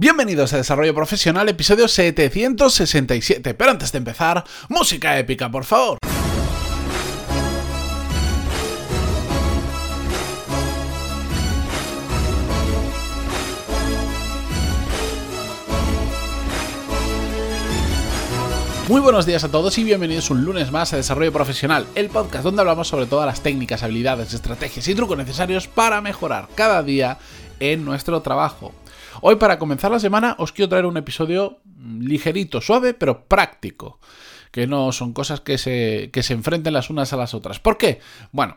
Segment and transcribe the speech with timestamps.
[0.00, 3.52] Bienvenidos a Desarrollo Profesional, episodio 767.
[3.52, 5.98] Pero antes de empezar, música épica, por favor.
[18.88, 22.44] Muy buenos días a todos y bienvenidos un lunes más a Desarrollo Profesional, el podcast
[22.44, 27.18] donde hablamos sobre todas las técnicas, habilidades, estrategias y trucos necesarios para mejorar cada día
[27.60, 28.72] en nuestro trabajo.
[29.22, 31.58] Hoy para comenzar la semana os quiero traer un episodio
[31.98, 33.98] ligerito, suave, pero práctico.
[34.50, 37.60] Que no son cosas que se, que se enfrenten las unas a las otras.
[37.60, 38.00] ¿Por qué?
[38.32, 38.56] Bueno,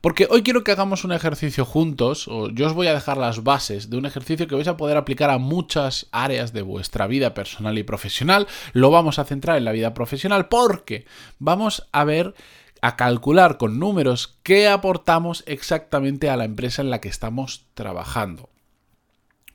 [0.00, 3.44] porque hoy quiero que hagamos un ejercicio juntos, o yo os voy a dejar las
[3.44, 7.34] bases de un ejercicio que vais a poder aplicar a muchas áreas de vuestra vida
[7.34, 8.48] personal y profesional.
[8.72, 11.04] Lo vamos a centrar en la vida profesional porque
[11.38, 12.34] vamos a ver
[12.82, 18.48] a calcular con números qué aportamos exactamente a la empresa en la que estamos trabajando.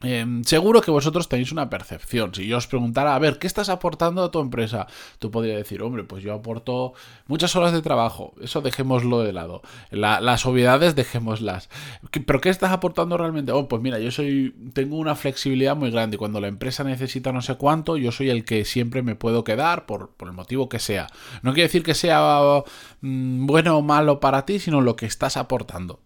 [0.05, 2.31] Em, seguro que vosotros tenéis una percepción.
[2.35, 4.85] Si yo os preguntara, a ver, ¿qué estás aportando a tu empresa?
[5.17, 6.93] Tú podrías decir, hombre, pues yo aporto
[7.25, 8.35] muchas horas de trabajo.
[8.39, 9.63] Eso dejémoslo de lado.
[9.89, 11.69] las obviedades dejémoslas.
[12.11, 13.51] ¿Pero qué estás aportando realmente?
[13.51, 16.19] Oh, pues mira, yo soy, tengo una flexibilidad muy grande.
[16.19, 19.87] Cuando la empresa necesita no sé cuánto, yo soy el que siempre me puedo quedar
[19.87, 21.07] por, el motivo que sea.
[21.41, 22.63] No quiere decir que sea
[23.01, 26.04] mm, bueno o malo para ti, sino lo que estás aportando.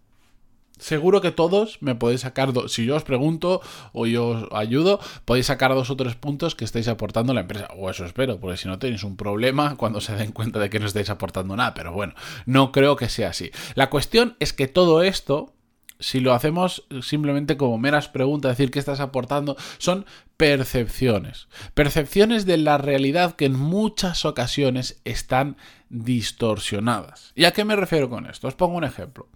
[0.80, 5.48] Seguro que todos me podéis sacar, si yo os pregunto o yo os ayudo, podéis
[5.48, 7.68] sacar dos o tres puntos que estáis aportando a la empresa.
[7.78, 10.80] O eso espero, porque si no tenéis un problema cuando se den cuenta de que
[10.80, 11.74] no estáis aportando nada.
[11.74, 12.14] Pero bueno,
[12.46, 13.52] no creo que sea así.
[13.76, 15.54] La cuestión es que todo esto,
[16.00, 20.06] si lo hacemos simplemente como meras preguntas, decir qué estás aportando, son
[20.38, 21.50] percepciones.
[21.74, 25.58] Percepciones de la realidad que en muchas ocasiones están
[25.90, 27.34] distorsionadas.
[27.36, 28.48] ¿Y a qué me refiero con esto?
[28.48, 29.28] Os pongo un ejemplo.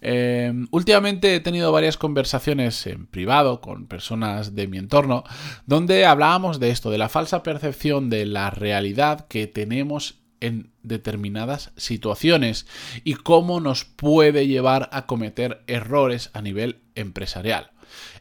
[0.00, 5.24] Em, últimamente he tenido varias conversaciones en privado con personas de mi entorno
[5.66, 11.72] donde hablábamos de esto, de la falsa percepción de la realidad que tenemos en determinadas
[11.76, 12.66] situaciones
[13.04, 17.70] y cómo nos puede llevar a cometer errores a nivel empresarial.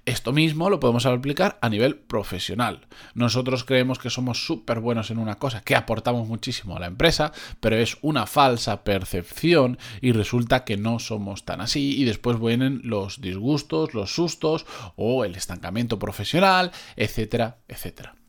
[0.06, 2.88] Esto mismo lo podemos aplicar a nivel profesional.
[3.14, 7.32] Nosotros creemos que somos súper buenos en una cosa, que aportamos muchísimo a la empresa,
[7.60, 12.82] pero es una falsa percepción y resulta que no somos tan así y después vienen
[12.84, 14.66] los disgustos, los sustos
[14.96, 18.21] o el estancamiento profesional, etcétera, etcétera.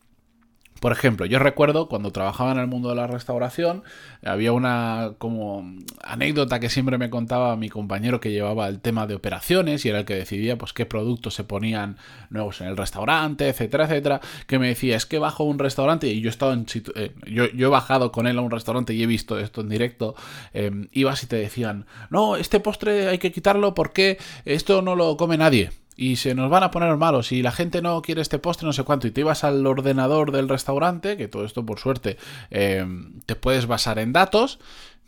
[0.83, 3.85] Por ejemplo, yo recuerdo cuando trabajaba en el mundo de la restauración,
[4.25, 5.65] había una como
[6.03, 10.01] anécdota que siempre me contaba mi compañero que llevaba el tema de operaciones y era
[10.01, 11.99] el que decidía pues qué productos se ponían
[12.31, 16.21] nuevos en el restaurante, etcétera, etcétera, que me decía, es que bajo un restaurante y
[16.21, 16.67] yo he estado en
[16.97, 20.17] eh, yo, he bajado con él a un restaurante y he visto esto en directo,
[20.53, 25.17] em, ibas y te decían, no, este postre hay que quitarlo porque esto no lo
[25.17, 28.39] come nadie y se nos van a poner malos y la gente no quiere este
[28.39, 31.79] postre, no sé cuánto, y te ibas al ordenador del restaurante, que todo esto por
[31.79, 32.17] suerte
[32.51, 32.87] eh,
[33.27, 34.59] te puedes basar en datos,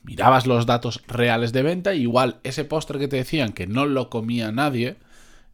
[0.02, 3.86] mirabas los datos reales de venta, y igual ese postre que te decían que no
[3.86, 4.96] lo comía nadie,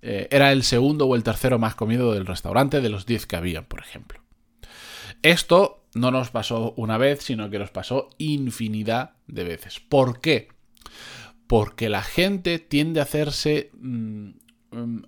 [0.03, 3.37] eh, era el segundo o el tercero más comido del restaurante de los 10 que
[3.37, 4.21] había, por ejemplo.
[5.23, 9.81] Esto no nos pasó una vez, sino que nos pasó infinidad de veces.
[9.81, 10.49] ¿Por qué?
[11.47, 14.35] Porque la gente tiende a hacerse mm, Em,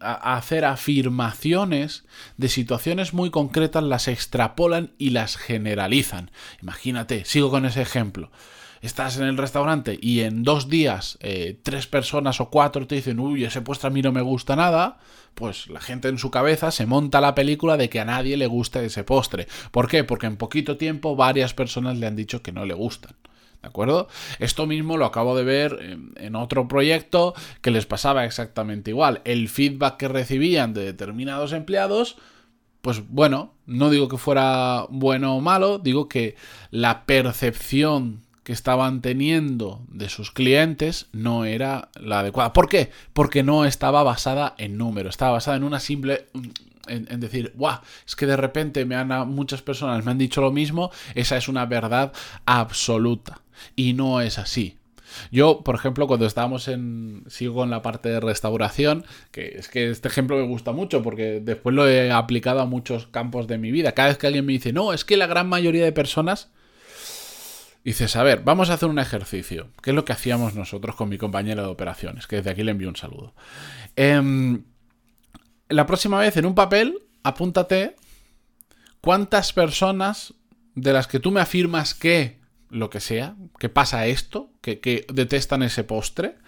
[0.00, 2.04] a hacer afirmaciones
[2.36, 6.30] de situaciones muy concretas, las extrapolan y las generalizan.
[6.60, 8.30] Imagínate, sigo con ese ejemplo.
[8.80, 13.20] Estás en el restaurante y en dos días eh, tres personas o cuatro te dicen,
[13.20, 14.98] uy, ese postre a mí no me gusta nada,
[15.34, 18.48] pues la gente en su cabeza se monta la película de que a nadie le
[18.48, 19.46] gusta ese postre.
[19.70, 20.02] ¿Por qué?
[20.02, 23.14] Porque en poquito tiempo varias personas le han dicho que no le gustan.
[23.62, 24.08] ¿De acuerdo?
[24.40, 25.78] Esto mismo lo acabo de ver
[26.16, 29.20] en, otro proyecto que les pasaba exactamente igual.
[29.24, 32.16] El feedback que recibían de determinados empleados,
[32.80, 36.34] pues bueno, no digo que fuera bueno o malo, digo que
[36.72, 42.52] la percepción que estaban teniendo de sus clientes no era la adecuada.
[42.52, 42.90] ¿Por qué?
[43.12, 46.26] Porque no estaba basada en número, estaba basada en una simple
[46.86, 47.80] en, decir, ¡guau!
[48.06, 51.48] Es que de repente me han, muchas personas me han dicho lo mismo, esa es
[51.48, 52.12] una verdad
[52.46, 53.42] absoluta.
[53.76, 54.78] Y no es así.
[55.30, 57.24] Yo, por ejemplo, cuando estábamos en.
[57.28, 61.40] Sigo con la parte de restauración, que es que este ejemplo me gusta mucho porque
[61.40, 63.92] después lo he aplicado a muchos campos de mi vida.
[63.92, 66.50] Cada vez que alguien me dice, no, es que la gran mayoría de personas.
[67.84, 71.08] Dices, a ver, vamos a hacer un ejercicio, que es lo que hacíamos nosotros con
[71.08, 73.34] mi compañero de operaciones, que desde aquí le envío un saludo.
[73.96, 74.62] Em,
[75.72, 77.96] la próxima vez en un papel, apúntate
[79.00, 80.34] cuántas personas
[80.74, 82.40] de las que tú me afirmas que
[82.70, 86.38] lo que sea, que pasa esto, que, detestan ese postre,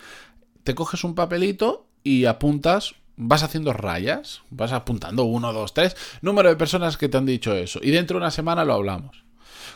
[0.62, 6.48] te coges un papelito y apuntas vas haciendo rayas, vas apuntando uno, dos, tres, número
[6.48, 7.78] de personas que te han dicho eso.
[7.82, 9.24] Y dentro de una semana lo hablamos.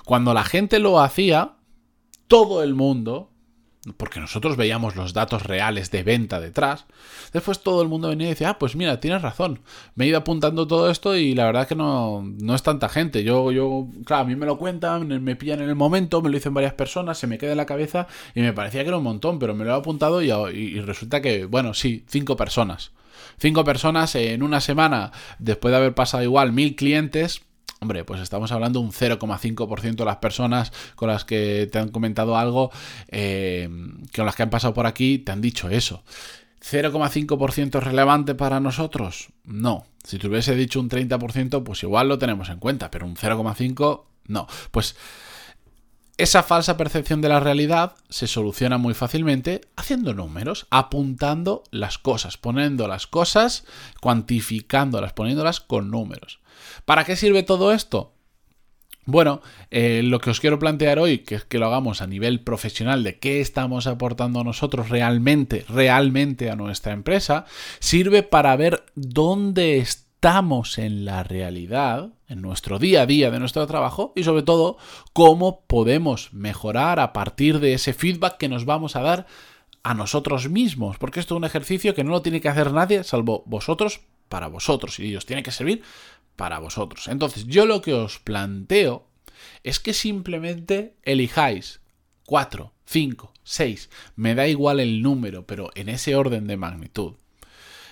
[0.04, 1.52] Cuando la gente lo hacía,
[2.26, 3.30] todo el mundo
[3.96, 6.86] porque nosotros veíamos los datos reales de venta detrás,
[7.32, 9.60] después todo el mundo venía y decía, ah, pues mira, tienes razón,
[9.94, 13.24] me he ido apuntando todo esto y la verdad que no, no es tanta gente.
[13.24, 16.34] Yo, yo, claro, a mí me lo cuentan, me pillan en el momento, me lo
[16.34, 19.04] dicen varias personas, se me queda en la cabeza y me parecía que era un
[19.04, 22.92] montón, pero me lo he apuntado y resulta que, bueno, sí, cinco personas.
[23.38, 27.42] Cinco personas en una semana, después de haber pasado igual mil clientes,
[27.80, 32.36] Hombre, pues estamos hablando un 0,5% de las personas con las que te han comentado
[32.36, 32.72] algo,
[33.08, 33.68] eh,
[34.14, 36.02] con las que han pasado por aquí, te han dicho eso.
[36.60, 39.28] ¿0,5% es relevante para nosotros?
[39.44, 39.86] No.
[40.02, 44.02] Si te hubiese dicho un 30%, pues igual lo tenemos en cuenta, pero un 0,5%
[44.26, 44.46] no.
[44.70, 44.96] Pues
[46.18, 52.36] esa falsa percepción de la realidad se soluciona muy fácilmente haciendo números, apuntando las cosas,
[52.36, 53.64] poniendo las cosas,
[54.00, 56.40] cuantificándolas, poniéndolas con números.
[56.84, 58.14] ¿Para qué sirve todo esto?
[59.04, 62.40] Bueno, eh, lo que os quiero plantear hoy, que es que lo hagamos a nivel
[62.40, 67.46] profesional de qué estamos aportando nosotros realmente, realmente a nuestra empresa,
[67.78, 69.78] sirve para ver dónde
[70.18, 74.76] estamos en la realidad, en nuestro día a día de nuestro trabajo y sobre todo
[75.12, 79.26] cómo podemos mejorar a partir de ese feedback que nos vamos a dar
[79.84, 83.04] a nosotros mismos, porque esto es un ejercicio que no lo tiene que hacer nadie
[83.04, 85.84] salvo vosotros para vosotros y os tiene que servir
[86.34, 87.06] para vosotros.
[87.06, 89.06] Entonces, yo lo que os planteo
[89.62, 91.80] es que simplemente elijáis
[92.26, 97.14] 4, 5, 6, me da igual el número, pero en ese orden de magnitud.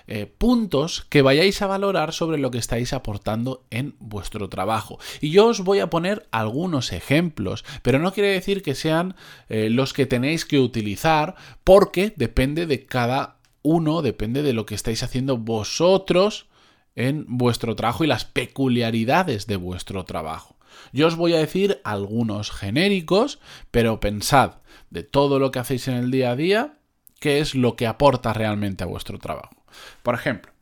[0.08, 4.98] Eh, puntos que vayáis a valorar sobre lo que estáis aportando en vuestro trabajo.
[5.20, 9.16] Y yo os voy a poner algunos ejemplos, pero no quiere decir que sean
[9.48, 14.76] eh, los que tenéis que utilizar porque depende de cada uno, depende de lo que
[14.76, 16.46] estáis haciendo vosotros
[16.94, 20.56] en vuestro trabajo y las peculiaridades de vuestro trabajo.
[20.92, 24.58] Yo os voy a decir algunos genéricos, pero pensad
[24.90, 26.78] de todo lo que hacéis en el día a día,
[27.18, 29.55] qué es lo que aporta realmente a vuestro trabajo.
[30.02, 30.52] Por ejemplo,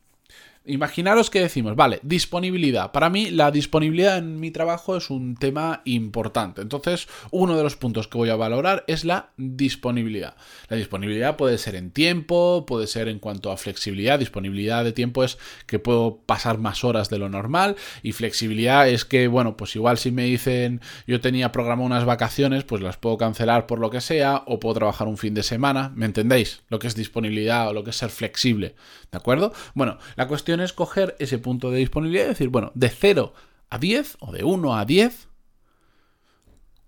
[0.67, 2.91] Imaginaros que decimos, vale, disponibilidad.
[2.91, 6.63] Para mí la disponibilidad en mi trabajo es un tema importante.
[6.63, 10.37] Entonces, uno de los puntos que voy a valorar es la disponibilidad.
[10.71, 14.19] La disponibilidad puede ser en tiempo, puede ser en cuanto a flexibilidad.
[14.19, 19.05] Disponibilidad de tiempo es que puedo pasar más horas de lo normal y flexibilidad es
[19.05, 23.19] que, bueno, pues igual si me dicen yo tenía programado unas vacaciones, pues las puedo
[23.19, 25.93] cancelar por lo que sea o puedo trabajar un fin de semana.
[25.95, 26.63] ¿Me entendéis?
[26.71, 28.77] Lo que es disponibilidad o lo que es ser flexible.
[29.13, 29.53] ¿De acuerdo?
[29.75, 33.33] Bueno, la cuestión es coger ese punto de disponibilidad y decir, bueno, de 0
[33.71, 35.29] a 10 o de 1 a 10,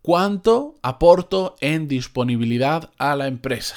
[0.02, 3.76] ¿cuánto aporto en disponibilidad a la empresa?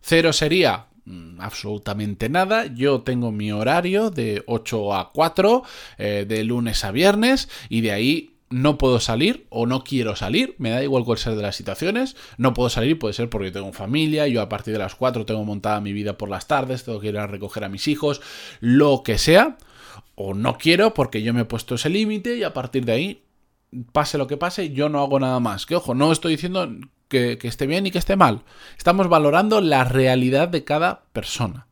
[0.00, 2.66] 0 sería mm, absolutamente nada.
[2.66, 5.62] Yo tengo mi horario de 8 a 4,
[5.98, 10.54] eh, de lunes a viernes, y de ahí no puedo salir o no quiero salir,
[10.58, 13.72] me da igual cuál sea de las situaciones, no puedo salir, puede ser porque tengo
[13.72, 17.00] familia, yo a partir de las 4 tengo montada mi vida por las tardes, tengo
[17.00, 18.20] que ir a recoger a mis hijos,
[18.60, 19.56] lo que sea,
[20.14, 23.24] o no quiero porque yo me he puesto ese límite y a partir de ahí,
[23.92, 25.66] pase lo que pase, yo no hago nada más.
[25.66, 26.68] Que ojo, no estoy diciendo
[27.08, 28.42] que, esté bien y que esté mal,
[28.76, 31.66] estamos valorando la realidad de cada persona.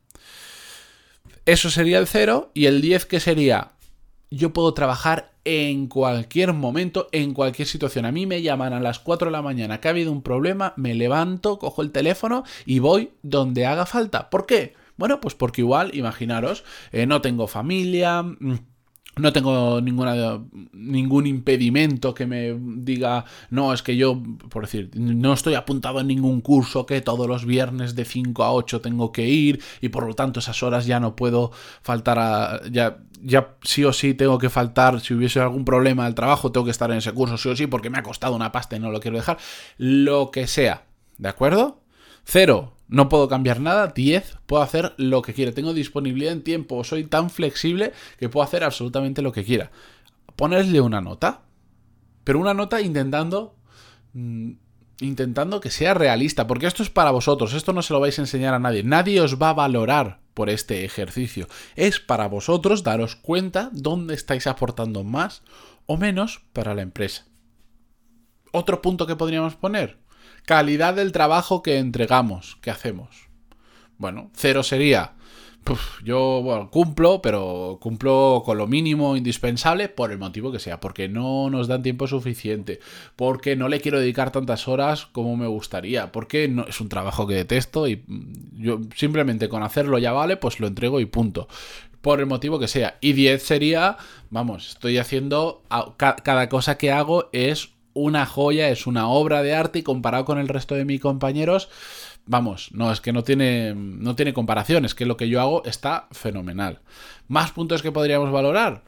[1.47, 3.73] Eso sería el 0 y el 10 que sería
[4.31, 8.04] yo puedo trabajar en cualquier momento, en cualquier situación.
[8.04, 10.75] A mí me llaman a las 4 de la mañana que ha habido un problema,
[10.76, 14.31] me levanto, cojo el teléfono y voy donde haga falta.
[14.31, 14.75] ¿Por qué?
[14.97, 16.62] Bueno, pues porque igual, imaginaros,
[16.93, 18.59] eh, no tengo familia, mm,
[19.21, 20.41] no tengo ninguna,
[20.73, 26.09] ningún impedimento que me diga, no, es que yo, por decir, no estoy apuntado en
[26.09, 30.07] ningún curso que todos los viernes de 5 a 8 tengo que ir y por
[30.07, 32.61] lo tanto esas horas ya no puedo faltar a...
[32.71, 36.65] Ya, ya sí o sí tengo que faltar, si hubiese algún problema del trabajo, tengo
[36.65, 38.81] que estar en ese curso sí o sí porque me ha costado una pasta y
[38.81, 39.39] no lo quiero dejar.
[39.77, 40.85] Lo que sea,
[41.19, 41.81] ¿de acuerdo?
[42.25, 43.87] Cero, no puedo cambiar nada.
[43.87, 45.52] 10, puedo hacer lo que quiera.
[45.52, 46.82] Tengo disponibilidad en tiempo.
[46.82, 49.70] Soy tan flexible que puedo hacer absolutamente lo que quiera.
[50.35, 51.42] Ponerle una nota.
[52.25, 53.54] Pero una nota intentando...
[54.12, 54.52] Mm,
[55.00, 56.49] intentando que sea realista.
[56.49, 57.54] Porque esto es para vosotros.
[57.54, 58.82] Esto no se lo vais a enseñar a nadie.
[58.82, 61.47] Nadie os va a valorar por este ejercicio.
[61.76, 65.42] Es para vosotros daros cuenta dónde estáis aportando más
[65.87, 67.26] o menos para la empresa.
[68.50, 69.99] Otro punto que podríamos poner
[70.50, 73.28] Calidad del trabajo que entregamos, que hacemos.
[73.99, 75.12] Bueno, cero sería
[76.02, 81.50] yo cumplo, pero cumplo con lo mínimo indispensable por el motivo que sea, porque no
[81.50, 82.80] nos dan tiempo suficiente,
[83.14, 87.28] porque no le quiero dedicar tantas horas como me gustaría, porque no, es un trabajo
[87.28, 91.47] que detesto y mm, yo simplemente con hacerlo ya vale, pues lo entrego y punto
[92.00, 92.99] por el motivo que sea.
[93.00, 93.99] Y 10 sería,
[94.30, 95.62] vamos, estoy haciendo,
[95.97, 100.38] cada cosa que hago es una joya, es una obra de arte y comparado con
[100.38, 101.68] el resto de mis compañeros,
[102.26, 105.64] vamos, no, es que no tiene, no tiene comparación, es que lo que yo hago
[105.64, 106.80] está fenomenal.
[107.28, 108.82] Más puntos que podríamos valorar.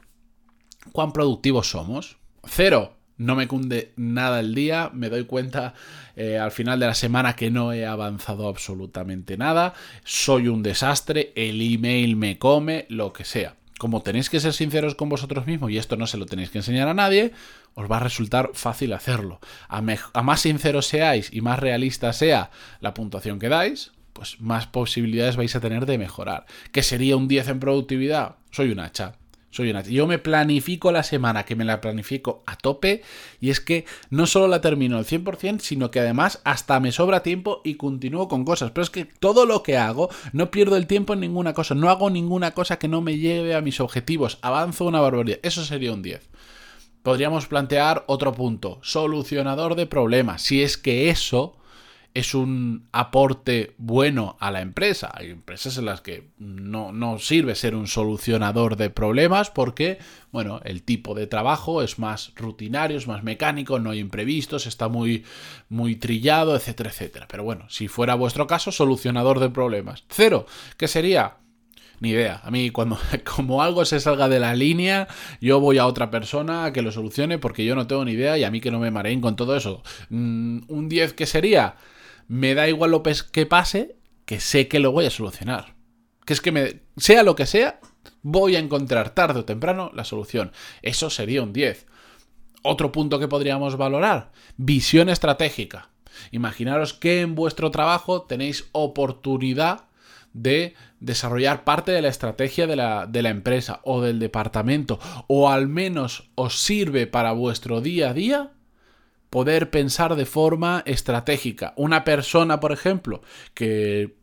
[0.91, 2.17] ¿Cuán productivos somos?
[2.45, 2.97] Cero.
[3.15, 5.75] No me cunde nada el día, me doy cuenta
[6.15, 11.31] eh, al final de la semana que no he avanzado absolutamente nada, soy un desastre,
[11.35, 15.71] el email me come, lo que sea como tenéis que ser sinceros con vosotros mismos
[15.71, 17.31] y esto no se lo tenéis que enseñar a nadie,
[17.73, 19.39] os va a resultar fácil hacerlo.
[19.67, 25.35] A, más sinceros seáis y más realista sea la puntuación que dais, pues más posibilidades
[25.35, 26.45] vais a tener de mejorar.
[26.71, 28.35] ¿Qué sería un 10 en productividad?
[28.51, 29.15] Soy un hacha.
[29.53, 29.83] Soy una...
[29.83, 33.03] Yo me planifico la semana, que me la planifico a tope,
[33.39, 37.21] y es que no solo la termino al 100%, sino que además hasta me sobra
[37.21, 38.71] tiempo y continúo con cosas.
[38.71, 41.91] Pero es que todo lo que hago, no pierdo el tiempo en ninguna cosa, no
[41.91, 45.37] hago ninguna cosa que no me lleve a mis objetivos, avanzo una barbaridad.
[45.43, 46.27] Eso sería un 10.
[47.03, 50.41] Podríamos plantear otro punto, solucionador de problemas.
[50.41, 51.55] Si es que eso
[52.13, 55.11] es un aporte bueno a la empresa.
[55.13, 59.97] Hay empresas en las que no, no, sirve ser un solucionador de problemas porque,
[60.31, 64.89] bueno, el tipo de trabajo es más rutinario, es más mecánico, no hay imprevistos, está
[64.89, 65.23] muy,
[65.69, 67.27] muy trillado, etcétera, etcétera.
[67.27, 70.03] Pero bueno, si fuera vuestro caso, solucionador de problemas.
[70.09, 70.45] Cero,
[70.77, 71.37] ¿qué sería?
[71.99, 72.41] Ni idea.
[72.43, 72.99] A mí, cuando
[73.35, 75.07] como algo se salga de la línea,
[75.41, 78.43] yo voy a otra persona que lo solucione porque yo no tengo ni idea y
[78.43, 79.81] a mí que no me mareen con todo eso.
[80.09, 81.75] Mm, ¿Un 10 qué sería?
[82.27, 85.75] Me da igual lo que pase, que sé que lo voy a solucionar.
[86.25, 87.79] Que es que me, sea lo que sea,
[88.21, 90.51] voy a encontrar tarde o temprano la solución.
[90.81, 91.85] Eso sería un 10.
[92.63, 95.89] Otro punto que podríamos valorar, visión estratégica.
[96.31, 99.85] Imaginaros que en vuestro trabajo tenéis oportunidad
[100.31, 105.49] de desarrollar parte de la estrategia de la, de la, empresa o del departamento, o
[105.49, 108.51] al menos os sirve para vuestro día a día
[109.33, 111.73] poder pensar de forma estratégica.
[111.75, 113.23] Una persona, por ejemplo,
[113.55, 114.13] que,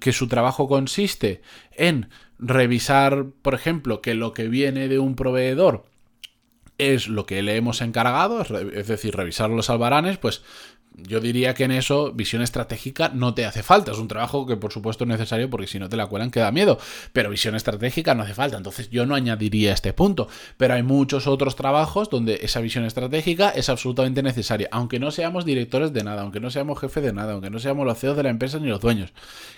[0.00, 1.40] que su trabajo consiste
[1.72, 5.86] en revisar, por ejemplo, que lo que viene de un proveedor
[6.76, 10.42] es lo que le hemos encargado, es decir, revisar los albaranes, pues
[10.96, 13.92] yo diría que en eso visión estratégica no te hace falta.
[13.92, 16.52] Es un trabajo que por supuesto es necesario porque si no te la cuelan queda
[16.52, 16.78] miedo.
[17.12, 18.56] Pero visión estratégica no hace falta.
[18.56, 20.28] Entonces yo no añadiría este punto.
[20.56, 24.68] Pero hay muchos otros trabajos donde esa visión estratégica es absolutamente necesaria.
[24.70, 27.84] Aunque no seamos directores de nada, aunque no seamos jefes de nada, aunque no seamos
[27.84, 29.12] los CEOs de la empresa ni los dueños.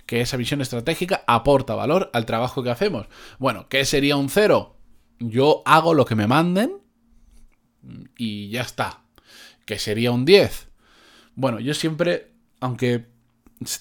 [0.07, 3.09] Que esa visión estratégica aporta valor al trabajo que hacemos.
[3.39, 4.77] Bueno, ¿qué sería un cero?
[5.19, 6.79] Yo hago lo que me manden
[8.17, 9.03] y ya está.
[9.65, 10.69] ¿Qué sería un 10?
[11.37, 13.07] Bueno, yo siempre, aunque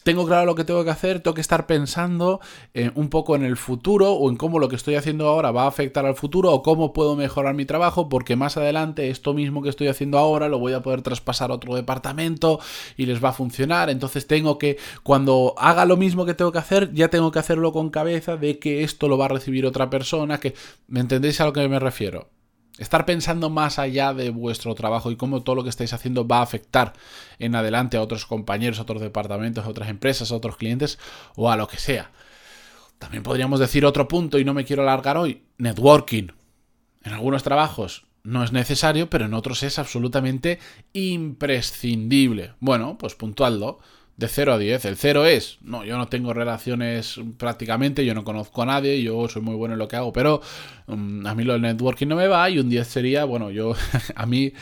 [0.04, 2.40] tengo claro lo que tengo que hacer, tengo que estar pensando
[2.74, 5.64] eh, un poco en el futuro o en cómo lo que estoy haciendo ahora va
[5.64, 9.62] a afectar al futuro o cómo puedo mejorar mi trabajo porque más adelante esto mismo
[9.62, 12.60] que estoy haciendo ahora lo voy a poder traspasar a otro departamento
[12.96, 13.90] y les va a funcionar.
[13.90, 17.74] Entonces tengo que, cuando haga lo mismo que tengo que hacer, ya tengo que hacerlo
[17.74, 20.56] con cabeza de que esto lo va a recibir otra persona, que
[20.88, 22.35] ¿me entendéis a lo que me refiero?
[22.78, 26.40] Estar pensando más allá de vuestro trabajo y cómo todo lo que estáis haciendo va
[26.40, 26.94] a afectar
[27.40, 31.00] en adelante a otros compañeros, a otros departamentos, a otras empresas, a otros clientes
[31.36, 32.12] o a lo que sea.
[33.00, 36.28] También podríamos decir otro punto y no me quiero alargar hoy, networking.
[37.04, 40.60] En algunos trabajos no es necesario, pero en otros es absolutamente
[40.94, 42.54] imprescindible.
[42.60, 43.80] Bueno, pues puntualdo
[44.18, 44.86] de 0 a 10.
[44.86, 49.28] El 0 es, no, yo no tengo relaciones prácticamente, yo no conozco a nadie, yo
[49.28, 50.42] soy muy bueno en lo que hago, pero
[50.88, 53.76] mm, a mí lo del networking no me va y un 10 sería, bueno, yo,
[54.16, 54.54] a mí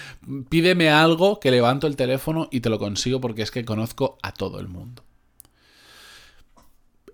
[0.49, 4.33] pídeme algo que levanto el teléfono y te lo consigo porque es que conozco a
[4.33, 5.03] todo el mundo.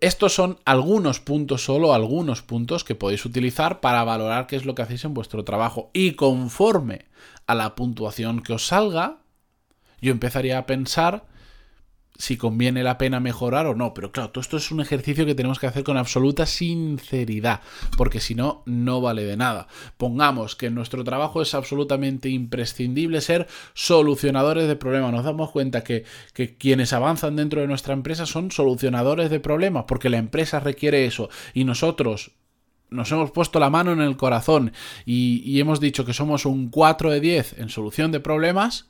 [0.01, 4.73] Estos son algunos puntos, solo algunos puntos que podéis utilizar para valorar qué es lo
[4.73, 5.91] que hacéis en vuestro trabajo.
[5.91, 7.07] Y conforme
[7.47, 9.17] a la puntuación que os salga,
[9.99, 11.25] yo empezaría a pensar
[12.19, 13.93] si conviene la pena mejorar o no.
[13.93, 17.61] Pero claro, todo esto es un ejercicio que tenemos que hacer con absoluta sinceridad,
[17.97, 19.67] porque si no, no vale de nada.
[19.97, 25.13] Pongamos que en nuestro trabajo es absolutamente imprescindible ser solucionadores de problemas.
[25.13, 26.03] Nos damos cuenta que,
[26.57, 31.29] quienes avanzan dentro de nuestra empresa son solucionadores de problemas, porque la empresa requiere eso
[31.53, 32.31] y nosotros
[32.89, 34.73] nos hemos puesto la mano en el corazón
[35.05, 38.89] y, y hemos dicho que somos un 4 de 10 en solución de problemas,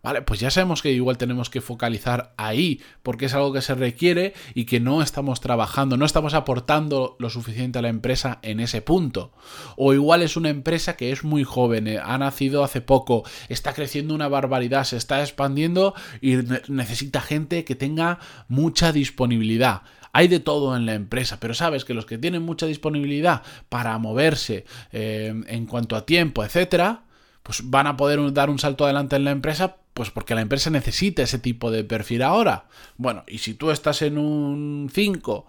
[0.00, 3.74] Vale, pues ya sabemos que igual tenemos que focalizar ahí, porque es algo que se
[3.74, 8.60] requiere y que no estamos trabajando, no estamos aportando lo suficiente a la empresa en
[8.60, 9.32] ese punto.
[9.76, 13.72] O igual es una empresa que es muy joven, eh, ha nacido hace poco, está
[13.72, 16.36] creciendo una barbaridad, se está expandiendo y
[16.68, 19.82] necesita gente que tenga mucha disponibilidad.
[20.12, 23.98] Hay de todo en la empresa, pero sabes que los que tienen mucha disponibilidad para
[23.98, 27.02] moverse eh, en cuanto a tiempo, etcétera,
[27.42, 30.70] pues van a poder dar un salto adelante en la empresa, pues porque la empresa
[30.70, 32.66] necesita ese tipo de perfil ahora.
[32.98, 35.44] Bueno, y si tú estás en un 5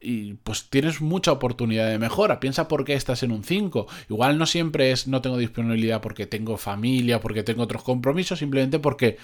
[0.00, 2.40] y pues tienes mucha oportunidad de mejora.
[2.40, 3.88] Piensa por qué estás en un 5.
[4.08, 8.78] Igual no siempre es no tengo disponibilidad porque tengo familia, porque tengo otros compromisos, simplemente
[8.78, 9.18] porque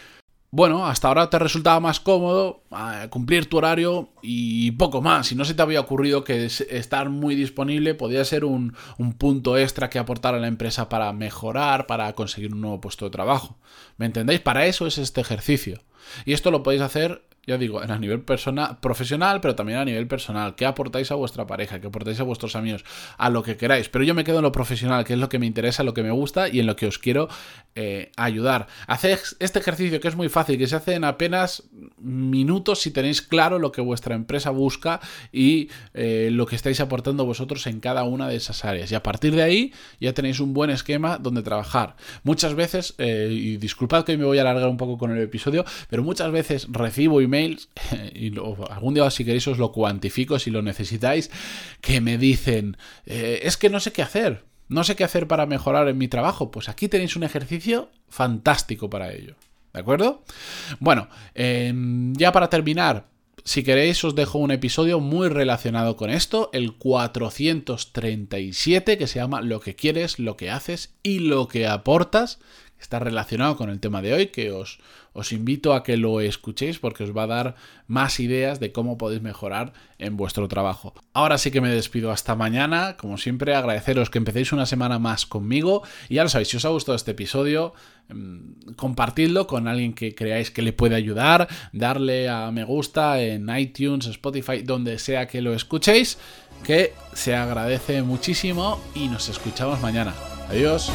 [0.57, 5.27] bueno, hasta ahora te resultaba más cómodo ah, cumplir tu horario y poco más.
[5.27, 9.59] Si no se te había ocurrido que estar muy disponible podía ser un, un, punto
[9.59, 13.59] extra que aportar a la empresa para mejorar, para conseguir un nuevo puesto de trabajo.
[13.99, 14.41] ¿Me entendéis?
[14.41, 15.83] Para eso es este ejercicio.
[16.25, 20.09] Y esto lo podéis hacer ya digo, a nivel personal, profesional, pero también a nivel
[20.09, 20.57] personal.
[20.57, 21.81] ¿Qué aportáis a vuestra pareja?
[21.81, 22.85] ¿Qué aportáis a vuestros amigos?
[23.19, 23.89] A lo que queráis.
[23.89, 26.03] Pero yo me quedo en lo profesional, que es lo que me interesa, lo que
[26.03, 27.29] me gusta y en lo que os quiero
[27.77, 28.67] eh, ayudar.
[28.89, 31.63] Haced este ejercicio que es muy fácil, que se hace en apenas
[31.99, 35.01] minutos si tenéis claro lo que vuestra empresa busca
[35.33, 38.91] y eh, lo que estáis aportando vosotros en cada una de esas áreas.
[38.91, 41.97] Y a partir de ahí ya tenéis un buen esquema donde trabajar.
[42.25, 45.65] Muchas veces, eh, y disculpad que me voy a alargar un poco con el episodio,
[45.89, 47.69] pero muchas veces recibo emails
[48.15, 48.33] y
[48.71, 51.31] algún día si queréis os lo cuantifico si lo necesitáis,
[51.81, 55.47] que me dicen, eh, es que no sé qué hacer, no sé qué hacer para
[55.47, 56.51] mejorar en mi trabajo.
[56.51, 59.37] Pues aquí tenéis un ejercicio fantástico para ello.
[59.73, 60.25] ¿De acuerdo?
[60.81, 63.07] Bueno, em, ya para terminar,
[63.45, 69.43] si queréis os dejo un episodio muy relacionado con esto, el 437, que se llama
[69.43, 72.41] Lo que quieres, lo que haces y lo que aportas.
[72.81, 74.79] Está relacionado con el tema de hoy, que os,
[75.13, 77.55] os invito a que lo escuchéis porque os va a dar
[77.87, 80.93] más ideas de cómo podéis mejorar en vuestro trabajo.
[81.15, 82.97] Ahora sí que me despido hasta mañana.
[82.99, 85.83] Como siempre, agradeceros que empecéis una semana más conmigo.
[86.11, 87.73] Y ya lo sabéis, si os ha gustado este episodio,
[88.09, 93.49] mm, compartidlo con alguien que creáis que le puede ayudar, darle a me gusta en
[93.57, 96.19] iTunes, Spotify, donde sea que lo escuchéis,
[96.63, 100.15] que se agradece muchísimo y nos escuchamos mañana.
[100.51, 100.93] Adiós.